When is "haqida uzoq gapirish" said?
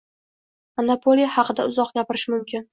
1.37-2.29